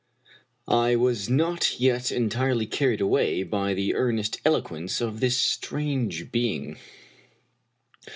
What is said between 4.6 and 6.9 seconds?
quence of this strange being.